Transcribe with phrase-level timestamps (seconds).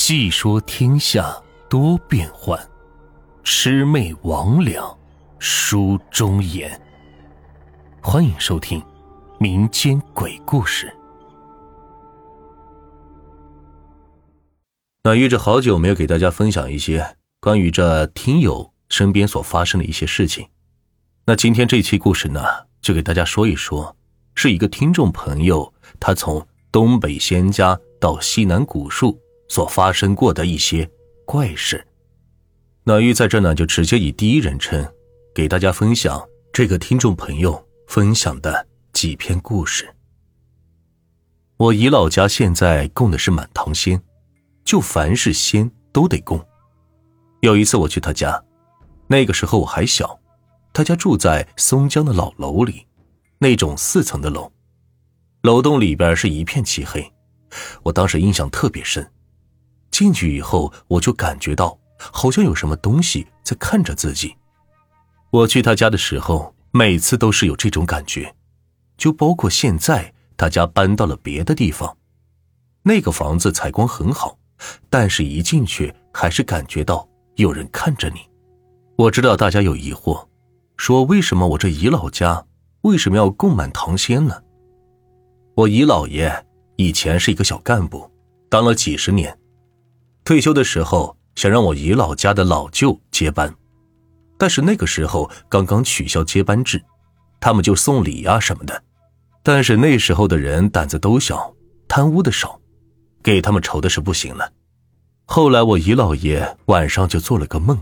[0.00, 1.36] 细说天下
[1.68, 2.56] 多变幻，
[3.42, 4.96] 魑魅魍魉
[5.40, 6.80] 书中言。
[8.00, 8.80] 欢迎收听
[9.40, 10.94] 民间鬼故事。
[15.02, 20.48] 那约着好久没有给大家分享一些关于这听友身边所发生的一些事情，
[21.26, 22.40] 那今天这期故事呢，
[22.80, 23.96] 就给大家说一说，
[24.36, 29.20] 是一个听众朋友他从东北仙家到西南古树。
[29.48, 30.88] 所发生过的一些
[31.24, 31.86] 怪事，
[32.84, 34.86] 那玉在这呢，就直接以第一人称
[35.34, 39.88] 给大家分享这个听众朋友分享的几篇故事。
[41.56, 44.00] 我姨老家现在供的是满堂仙，
[44.64, 46.40] 就凡是仙都得供。
[47.40, 48.42] 有一次我去他家，
[49.06, 50.18] 那个时候我还小，
[50.72, 52.86] 他家住在松江的老楼里，
[53.38, 54.52] 那种四层的楼，
[55.42, 57.12] 楼栋里边是一片漆黑，
[57.82, 59.10] 我当时印象特别深。
[59.98, 64.32] 进去以后，我就感觉到好像有什么东西在看着自己。
[65.30, 68.32] 我去他家的时候，每次都是有这种感觉，
[68.96, 71.96] 就包括现在他家搬到了别的地方，
[72.84, 74.38] 那个房子采光很好，
[74.88, 78.20] 但是一进去还是感觉到有人看着你。
[78.94, 80.24] 我知道大家有疑惑，
[80.76, 82.46] 说为什么我这姨老家
[82.82, 84.40] 为什么要供满堂仙呢？
[85.56, 88.08] 我姨姥爷以前是一个小干部，
[88.48, 89.36] 当了几十年。
[90.28, 93.50] 退休的时候想让我姨老家的老舅接班，
[94.36, 96.78] 但是那个时候刚刚取消接班制，
[97.40, 98.82] 他们就送礼呀什么的。
[99.42, 101.54] 但是那时候的人胆子都小，
[101.88, 102.60] 贪污的少，
[103.22, 104.52] 给他们愁的是不行了。
[105.24, 107.80] 后来我姨老爷晚上就做了个梦，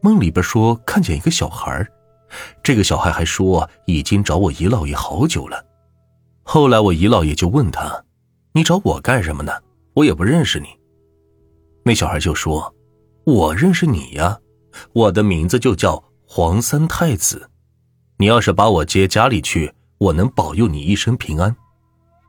[0.00, 1.84] 梦里边说看见一个小孩，
[2.62, 5.66] 这个小孩还说已经找我姨老爷好久了。
[6.44, 8.04] 后来我姨老爷就问他
[8.54, 9.52] ：“你找我干什么呢？
[9.94, 10.68] 我也不认识你。”
[11.86, 12.74] 那小孩就说
[13.24, 14.38] ：“我认识你呀，
[14.94, 17.50] 我的名字就叫黄三太子。
[18.16, 21.54] 你要是把我接家里去，我能保佑你一生平安。”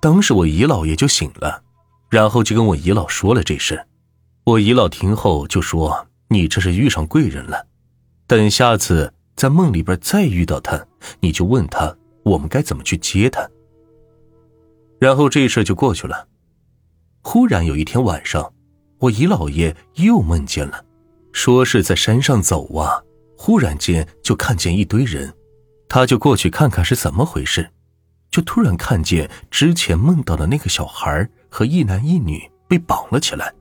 [0.01, 1.63] 当时我姨姥爷就醒了，
[2.09, 3.87] 然后就跟我姨姥说了这事。
[4.43, 7.65] 我姨姥听后就说：“你这是遇上贵人了，
[8.27, 10.85] 等下次在梦里边再遇到他，
[11.21, 13.49] 你就问他我们该怎么去接他。”
[14.99, 16.27] 然后这事就过去了。
[17.21, 18.51] 忽然有一天晚上。
[18.99, 20.83] 我姨姥爷又梦见了，
[21.31, 23.03] 说是在山上走啊，
[23.37, 25.33] 忽然间就看见一堆人，
[25.89, 27.69] 他就过去看看是怎么回事，
[28.31, 33.53] 就突然看见之前梦到的那个小孩和一男一女被绑了起来，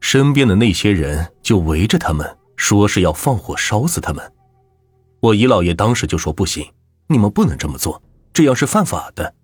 [0.00, 4.32] 身边的那些人就围着他们，说是要放火烧死他们。
[5.20, 6.66] 我姨姥爷当时就说不行，
[7.08, 8.02] 你们不能这么做，
[8.32, 9.34] 这样是犯法的。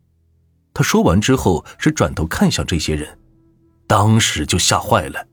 [0.74, 3.18] 他说完之后是转头看向这些人。
[3.86, 5.26] 当时就吓坏了，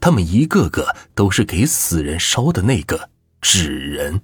[0.00, 3.10] 他们一个个都是给死人烧的那个
[3.40, 4.22] 纸人。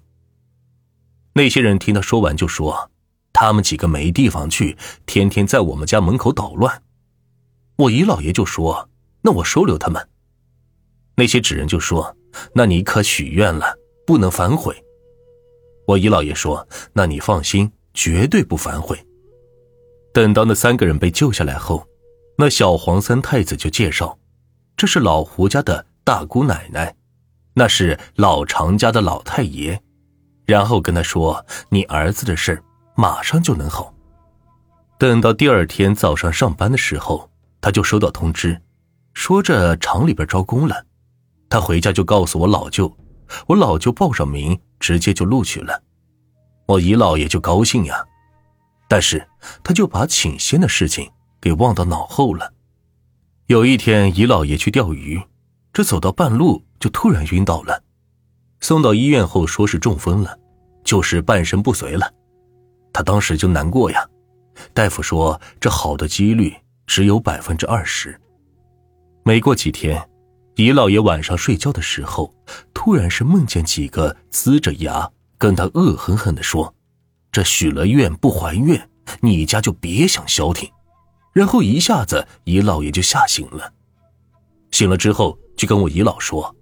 [1.35, 2.91] 那些人听他说完就说
[3.33, 4.77] ：“他们几个没地方去，
[5.07, 6.83] 天天在我们家门口捣乱。”
[7.77, 8.89] 我姨老爷就说
[9.23, 10.09] ：“那我收留他们。”
[11.17, 12.17] 那些纸人就说
[12.55, 13.77] ：“那你可许愿了，
[14.07, 14.75] 不能反悔。”
[15.87, 18.99] 我姨老爷说：“那你放心，绝对不反悔。”
[20.15, 21.90] 等到那三个人被救下来后。
[22.41, 24.19] 那小黄三太子就介绍，
[24.75, 26.97] 这是老胡家的大姑奶奶，
[27.53, 29.79] 那是老常家的老太爷，
[30.47, 32.63] 然后跟他说：“你儿子的事
[32.97, 33.93] 马上就能好。”
[34.97, 37.31] 等到第二天早上上班的时候，
[37.61, 38.59] 他就收到通知，
[39.13, 40.87] 说这厂里边招工了。
[41.51, 42.91] 他回家就告诉我老舅，
[43.49, 45.83] 我老舅报上名，直接就录取了。
[46.65, 48.03] 我姨姥爷就高兴呀，
[48.89, 49.29] 但是
[49.63, 51.13] 他就把请仙的事情。
[51.41, 52.53] 给忘到脑后了。
[53.47, 55.21] 有一天，姨老爷去钓鱼，
[55.73, 57.83] 这走到半路就突然晕倒了，
[58.61, 60.39] 送到医院后说是中风了，
[60.85, 62.13] 就是半身不遂了。
[62.93, 64.07] 他当时就难过呀，
[64.73, 66.55] 大夫说这好的几率
[66.87, 68.21] 只有百分之二十。
[69.25, 70.09] 没过几天，
[70.57, 72.35] 姨老爷晚上睡觉的时候，
[72.75, 76.75] 突然是梦见几个呲着牙跟他恶狠狠地说
[77.31, 78.89] ：“这许了愿不还愿，
[79.21, 80.71] 你家就别想消停。”
[81.33, 83.73] 然后一下子，姨老爷就吓醒了。
[84.71, 86.55] 醒了之后，就跟我姨老说：“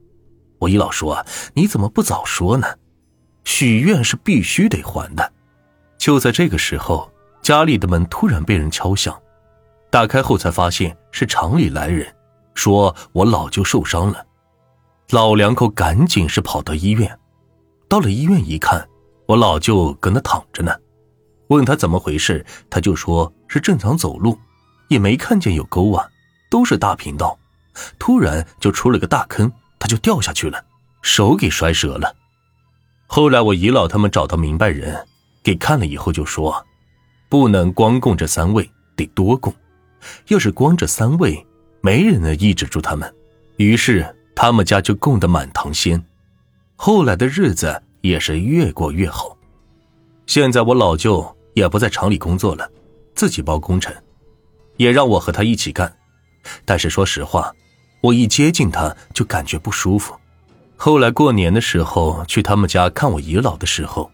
[0.58, 1.24] 我姨老说，
[1.54, 2.66] 你怎么不早说呢？
[3.44, 5.32] 许愿是必须得还的。”
[5.98, 7.10] 就在这个时候，
[7.42, 9.18] 家里的门突然被人敲响，
[9.90, 12.06] 打开后才发现是厂里来人，
[12.54, 14.26] 说我老舅受伤了。
[15.10, 17.18] 老两口赶紧是跑到医院，
[17.88, 18.86] 到了医院一看，
[19.26, 20.74] 我老舅搁那躺着呢。
[21.48, 24.38] 问他怎么回事，他就说是正常走路。
[24.88, 26.08] 也没看见有沟啊，
[26.50, 27.38] 都是大平道，
[27.98, 30.64] 突然就出了个大坑，他就掉下去了，
[31.02, 32.14] 手给摔折了。
[33.06, 35.06] 后来我姨姥他们找到明白人，
[35.42, 36.66] 给看了以后就说，
[37.28, 39.54] 不能光供这三位，得多供。
[40.28, 41.46] 要是光这三位，
[41.80, 43.14] 没人能抑制住他们。
[43.56, 46.04] 于是他们家就供得满堂鲜，
[46.76, 49.36] 后来的日子也是越过越好。
[50.26, 52.70] 现在我老舅也不在厂里工作了，
[53.14, 53.92] 自己包工程，
[54.78, 55.94] 也让我和他一起干。
[56.64, 57.54] 但是说实话，
[58.00, 60.16] 我一接近他就感觉不舒服。
[60.76, 64.10] 后来过年的时候去他们家看我姨姥的时候，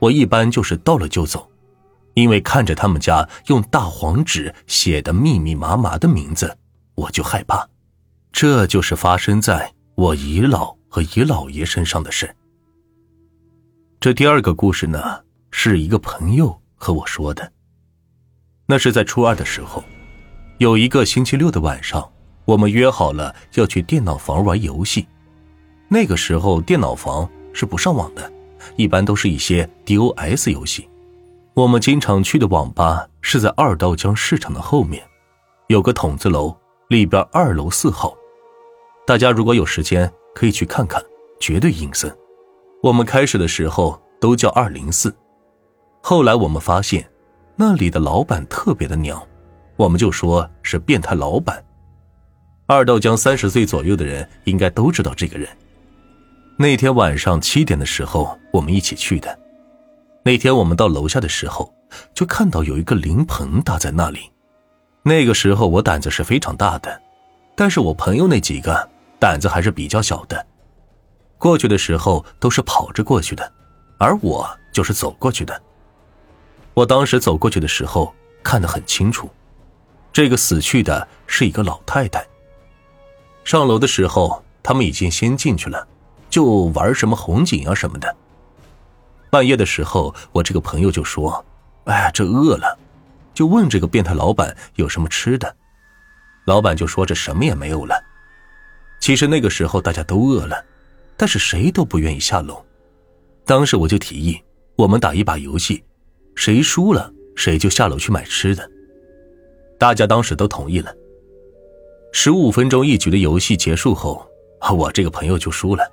[0.00, 1.48] 我一般就是到了就走，
[2.14, 6.56] 因为看着他们家用大黄纸写的密密麻麻的名字，
[6.94, 7.68] 我就害怕。
[8.32, 12.34] 这就是发生在我姨姥和姨姥爷身上的事。
[14.00, 15.20] 这第二个故事呢，
[15.50, 17.52] 是一个朋友和我说的。
[18.66, 19.84] 那是在初二的时候，
[20.58, 22.10] 有一个星期六的晚上，
[22.46, 25.06] 我们约好了要去电脑房玩游戏。
[25.86, 28.32] 那个时候电脑房是不上网的，
[28.74, 30.88] 一般都是一些 DOS 游戏。
[31.52, 35.02] 我们经常去的网吧是在二道江市场的后面，
[35.66, 36.56] 有个筒子楼，
[36.88, 38.16] 里边二楼四号。
[39.06, 41.02] 大家如果有时间可以去看看，
[41.38, 42.10] 绝对阴森。
[42.82, 45.14] 我们开始的时候都叫二零四，
[46.02, 47.06] 后来我们发现
[47.56, 49.22] 那里的老板特别的娘，
[49.76, 51.62] 我们就说是变态老板。
[52.66, 55.48] 二道江三十岁左右的人应该都知道这个人。
[56.58, 59.38] 那天晚上七点的时候，我们一起去的。
[60.24, 61.72] 那天我们到楼下的时候，
[62.14, 64.32] 就看到有一个灵棚搭在那里。
[65.02, 67.00] 那个时候我胆子是非常大的，
[67.54, 68.88] 但是我朋友那几个
[69.20, 70.44] 胆子还是比较小的。
[71.38, 73.52] 过去的时候都是跑着过去的，
[73.98, 75.62] 而我就是走过去的。
[76.74, 78.12] 我当时走过去的时候
[78.42, 79.30] 看得很清楚，
[80.16, 82.26] 这个死去的是一个老太太。
[83.44, 85.86] 上楼的时候，他们已经先进去了。
[86.30, 88.16] 就玩什么红警啊什么的。
[89.28, 91.44] 半夜的时候，我这个朋友就说
[91.84, 92.78] ：“哎，这饿了。”
[93.34, 95.54] 就问这个变态老板有什么吃的。
[96.46, 98.02] 老板就说：“这什么也没有了。”
[99.00, 100.64] 其实那个时候大家都饿了，
[101.18, 102.64] 但是谁都不愿意下楼。
[103.44, 104.42] 当时我就提议，
[104.76, 105.84] 我们打一把游戏，
[106.34, 108.70] 谁输了谁就下楼去买吃的。
[109.78, 110.94] 大家当时都同意了。
[112.12, 114.26] 十五分钟一局的游戏结束后，
[114.76, 115.84] 我这个朋友就输了。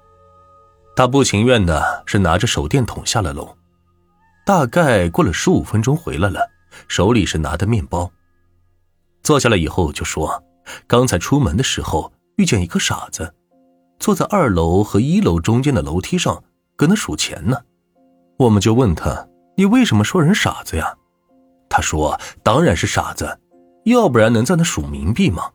[0.95, 3.55] 他不情愿的是拿着手电筒下了楼，
[4.45, 6.47] 大概过了十五分钟回来了，
[6.87, 8.09] 手里是拿的面包。
[9.23, 10.43] 坐下来以后就说，
[10.87, 13.33] 刚才出门的时候遇见一个傻子，
[13.99, 16.43] 坐在二楼和一楼中间的楼梯上，
[16.75, 17.57] 搁那数钱呢。
[18.37, 19.27] 我们就问他，
[19.57, 20.95] 你为什么说人傻子呀？
[21.69, 23.39] 他说，当然是傻子，
[23.83, 25.49] 要不然能在那数冥币吗？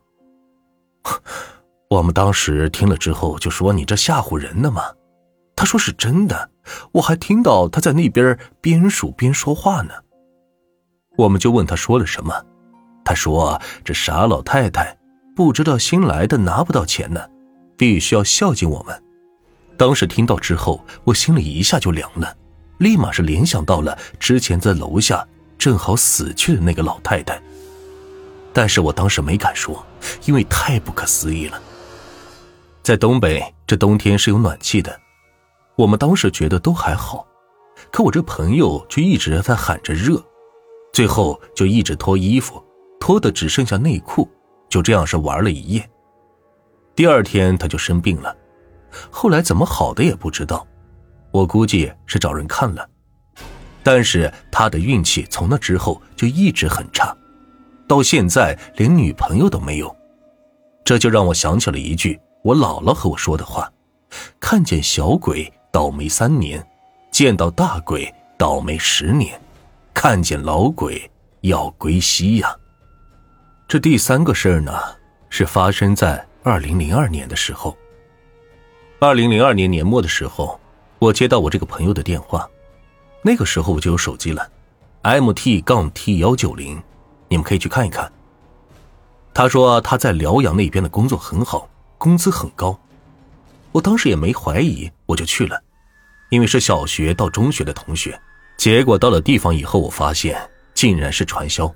[1.89, 4.83] 我们当时听了之后就说，你这吓唬人呢吗？
[5.57, 6.51] 他说是真的，
[6.93, 9.93] 我还听到他在那边边数边说话呢。
[11.17, 12.45] 我们就问他说了什么，
[13.05, 14.97] 他说这傻老太太
[15.35, 17.29] 不知道新来的拿不到钱呢，
[17.77, 19.03] 必须要孝敬我们。
[19.77, 22.37] 当时听到之后，我心里一下就凉了，
[22.79, 25.27] 立马是联想到了之前在楼下
[25.57, 27.41] 正好死去的那个老太太。
[28.53, 29.85] 但是我当时没敢说，
[30.25, 31.61] 因为太不可思议了。
[32.83, 34.99] 在东北，这冬天是有暖气的。
[35.77, 37.27] 我们当时觉得都还好，
[37.93, 40.21] 可我这朋友却一直在喊着热，
[40.93, 42.61] 最后就一直脱衣服，
[42.99, 44.29] 脱的只剩下内裤，
[44.69, 45.89] 就这样是玩了一夜。
[46.97, 48.37] 第二天他就生病了，
[49.11, 50.67] 后来怎么好的也不知道，
[51.31, 52.89] 我估计是找人看了。
[53.85, 57.17] 但是他的运气从那之后就一直很差，
[57.89, 59.97] 到现在连女朋友都没有。
[60.85, 63.73] 这就让我想起了一句我姥姥和我说的话：
[64.39, 65.53] 看见小鬼。
[65.71, 66.67] 倒霉三年，
[67.11, 69.39] 见到大鬼倒霉十年，
[69.93, 71.09] 看见老鬼
[71.43, 72.57] 要归西呀。
[73.69, 74.73] 这第三个事儿呢，
[75.29, 77.77] 是发生在二零零二年的时候。
[78.99, 80.59] 二零零二年年末的时候，
[80.99, 82.49] 我接到我这个朋友的电话，
[83.23, 84.51] 那个时候我就有手机了
[85.03, 86.83] ，MT 杠 T 幺九零，
[87.29, 88.11] 你们可以去看一看。
[89.33, 92.79] 他说他在辽阳那边的工作很好，工资很高。
[93.71, 95.63] 我当时也没怀疑，我就去了。
[96.31, 98.19] 因为是小学到中学的同学，
[98.59, 100.39] 结果到了地方以后，我发现
[100.75, 101.73] 竟然是传销，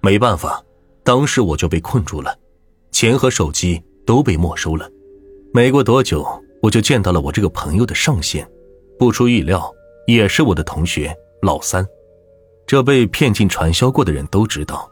[0.00, 0.62] 没办法，
[1.02, 2.38] 当时我就被困住了，
[2.92, 4.88] 钱和手机都被没收了。
[5.52, 6.26] 没过多久，
[6.62, 8.48] 我就见到了我这个朋友的上线，
[8.98, 9.70] 不出意料，
[10.06, 11.86] 也是我的同学老三。
[12.66, 14.90] 这被骗进传销过的人都知道，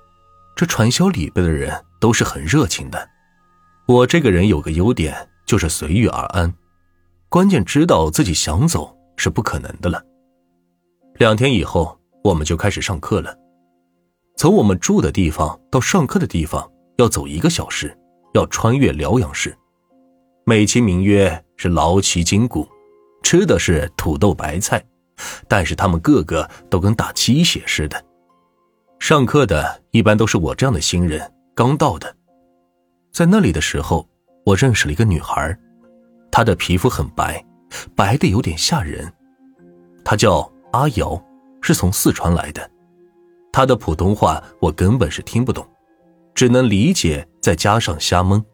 [0.54, 3.08] 这传销里边的人都是很热情的，
[3.86, 6.52] 我这个人有个优点，就是随遇而安。
[7.28, 10.00] 关键知道自己想走是不可能的了。
[11.16, 13.36] 两天以后，我们就开始上课了。
[14.36, 17.96] 从我们住的地方到上课的地方要走一个小时，
[18.34, 19.56] 要穿越辽阳市，
[20.44, 22.68] 美其名曰是劳其筋骨，
[23.24, 24.84] 吃的是土豆白菜，
[25.48, 28.02] 但是他们个个都跟打鸡血似的。
[28.98, 32.14] 上课的一般都是我这样的新人，刚到的。
[33.12, 34.08] 在那里的时候，
[34.44, 35.56] 我认识了一个女孩，
[36.30, 37.44] 她的皮肤很白，
[37.94, 39.12] 白的有点吓人。
[40.04, 41.22] 她叫阿瑶，
[41.60, 42.70] 是从四川来的。
[43.52, 45.66] 她的普通话我根本是听不懂，
[46.34, 48.44] 只能理解再加上瞎蒙。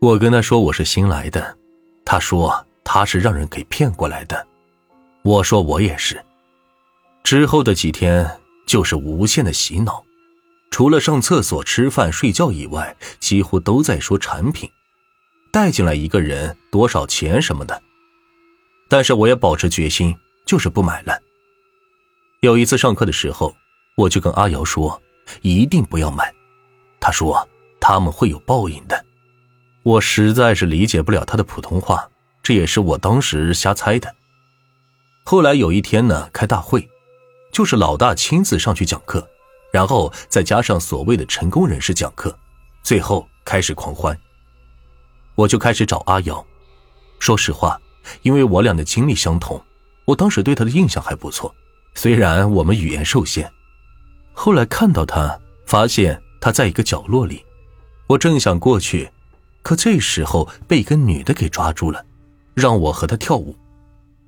[0.00, 1.56] 我跟她说我是新来的，
[2.04, 4.46] 她说她是让人给骗过来的。
[5.26, 6.24] 我说我也是。
[7.24, 10.04] 之后的几天就是无限的洗脑。
[10.70, 14.70] 除了上厕所、吃饭、睡觉以外，几乎都在说产品，
[15.50, 17.82] 带进来一个人多少钱什么的。
[18.88, 20.14] 但是我也保持决心，
[20.44, 21.18] 就是不买了。
[22.40, 23.52] 有一次上课的时候，
[23.96, 25.02] 我就跟阿瑶说
[25.42, 26.32] ：“一定不要买。”
[27.00, 27.48] 他说
[27.80, 29.04] ：“他们会有报应的。”
[29.82, 32.08] 我实在是理解不了他的普通话，
[32.44, 34.14] 这也是我当时瞎猜的。
[35.28, 36.88] 后来有一天呢，开大会，
[37.50, 39.28] 就是老大亲自上去讲课。
[39.72, 42.38] 然后再加上所谓的成功人士讲课，
[42.84, 44.16] 最后开始狂欢。
[45.34, 46.46] 我就开始找阿瑶。
[47.18, 47.76] 说实话，
[48.22, 49.60] 因为我俩的经历相同，
[50.04, 51.52] 我当时对他的印象还不错。
[51.96, 53.52] 虽然我们语言受限，
[54.32, 57.44] 后来看到他，发现他在一个角落里，
[58.06, 59.10] 我正想过去，
[59.62, 62.06] 可这时候被一个女的给抓住了，
[62.54, 63.56] 让我和她跳舞。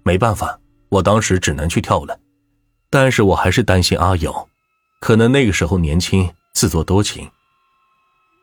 [0.02, 2.18] 没办法，我当时只能去跳了。
[2.90, 4.48] 但是我还是担心阿瑶。
[5.00, 7.30] 可能那个时候年轻自作多情，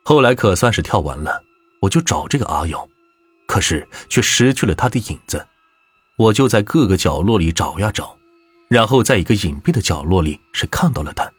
[0.02, 1.42] 后来可算是跳完了，
[1.82, 2.88] 我就找这个阿瑶，
[3.46, 5.46] 可是却失去了她的影子。
[6.16, 8.16] 我就在各个角落里找呀找，
[8.68, 11.30] 然后在一个隐蔽的角落里是看到了她。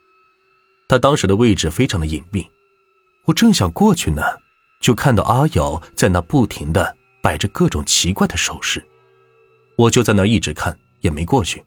[0.88, 2.46] 她当时的位置非常的隐蔽，
[3.26, 4.22] 我正想过去呢，
[4.80, 8.86] 就看到阿瑶在那不停的摆着各种奇怪的手势，
[9.78, 11.66] 我就在那一直看，也没过去。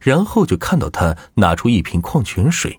[0.00, 2.78] 然后就看到他拿出一瓶矿泉水，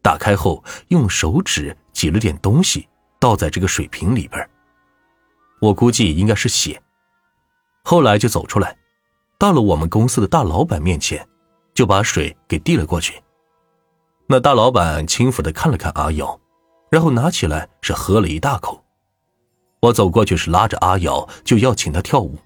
[0.00, 2.88] 打开后用手指挤了点东西，
[3.18, 4.48] 倒在这个水瓶里边。
[5.60, 6.80] 我估计应该是血。
[7.82, 8.76] 后来就走出来，
[9.38, 11.26] 到了我们公司的大老板面前，
[11.74, 13.20] 就把水给递了过去。
[14.28, 16.40] 那大老板轻抚的看了看阿瑶，
[16.90, 18.84] 然后拿起来是喝了一大口。
[19.80, 22.38] 我走过去是拉着阿瑶就要请她跳舞，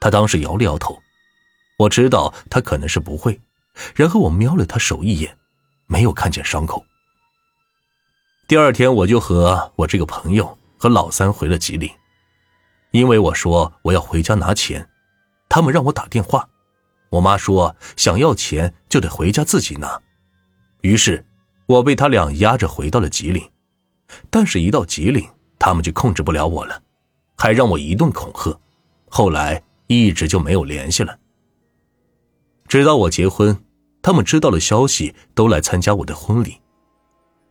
[0.00, 0.98] 她当时摇了摇头。
[1.76, 3.40] 我知道他可能是不会，
[3.94, 5.36] 然后我瞄了他手一眼，
[5.86, 6.84] 没有看见伤口。
[8.46, 11.90] 第二天我就和我这个朋友和老三回了吉林，
[12.92, 14.88] 因为我说我要回家拿钱，
[15.48, 16.48] 他们让我打电话，
[17.10, 20.00] 我妈说想要钱就得回家自己拿，
[20.82, 21.24] 于是
[21.66, 23.50] 我被他俩压着回到了吉林，
[24.30, 25.26] 但是，一到吉林，
[25.58, 26.80] 他们就控制不了我了，
[27.36, 28.56] 还让我一顿恐吓，
[29.08, 31.18] 后来一直就没有联系了。
[32.74, 33.56] 直到我结婚，
[34.02, 36.60] 他们知道了消息，都来参加我的婚礼。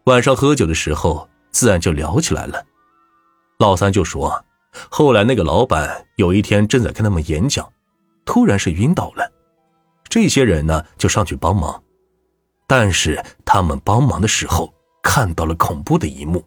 [0.03, 2.62] 晚上喝酒的时候，自然就聊起来了。
[3.58, 4.44] 老三就说，
[4.89, 7.72] 后来那个老板有一天正在跟他们演讲，
[8.25, 9.32] 突然是晕倒了。
[10.10, 11.82] 这些人呢就上去帮忙，
[12.68, 16.46] 但是他们帮忙的时候看到了恐怖的一幕：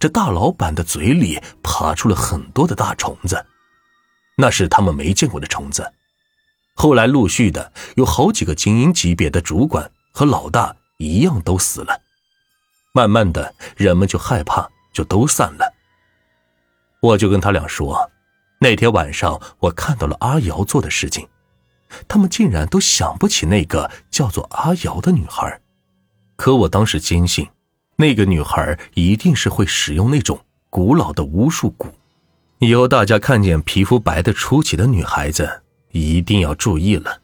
[0.00, 3.46] 这大老板的嘴里爬出了很多的大虫子，
[4.36, 5.88] 那是他们没见过的虫子。
[6.74, 12.00] 后来陆续的有好几个精英级别的主管和老大一样都死了，
[12.92, 15.74] 慢慢的人们就害怕，就都散了。
[17.00, 18.10] 我就跟他俩说，
[18.60, 21.28] 那天晚上我看到了阿瑶做的事情，
[22.08, 25.60] 他们竟然都想不起那个叫做阿瑶的女孩，
[26.36, 27.48] 可我当时坚信，
[27.96, 31.90] 那个女孩一定是会使用那种古老的巫术蛊。
[32.58, 35.61] 以后大家看见皮肤白的出奇的女孩子。
[35.92, 37.21] 一定要注意了。